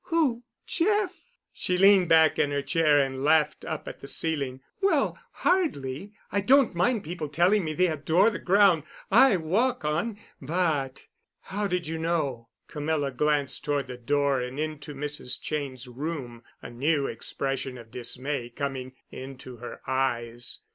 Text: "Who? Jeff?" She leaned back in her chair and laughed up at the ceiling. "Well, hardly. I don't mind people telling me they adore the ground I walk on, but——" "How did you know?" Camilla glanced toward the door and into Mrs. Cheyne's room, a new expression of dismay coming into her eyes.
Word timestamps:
"Who? 0.05 0.41
Jeff?" 0.65 1.15
She 1.53 1.77
leaned 1.77 2.09
back 2.09 2.39
in 2.39 2.49
her 2.49 2.63
chair 2.63 2.99
and 3.01 3.23
laughed 3.23 3.63
up 3.65 3.87
at 3.87 3.99
the 3.99 4.07
ceiling. 4.07 4.61
"Well, 4.81 5.15
hardly. 5.31 6.13
I 6.31 6.41
don't 6.41 6.73
mind 6.73 7.03
people 7.03 7.29
telling 7.29 7.63
me 7.63 7.73
they 7.75 7.85
adore 7.85 8.31
the 8.31 8.39
ground 8.39 8.81
I 9.11 9.37
walk 9.37 9.85
on, 9.85 10.17
but——" 10.41 11.05
"How 11.41 11.67
did 11.67 11.85
you 11.85 11.99
know?" 11.99 12.49
Camilla 12.67 13.11
glanced 13.11 13.63
toward 13.63 13.85
the 13.85 13.95
door 13.95 14.41
and 14.41 14.59
into 14.59 14.95
Mrs. 14.95 15.39
Cheyne's 15.39 15.87
room, 15.87 16.41
a 16.63 16.71
new 16.71 17.05
expression 17.05 17.77
of 17.77 17.91
dismay 17.91 18.49
coming 18.49 18.93
into 19.11 19.57
her 19.57 19.81
eyes. 19.85 20.61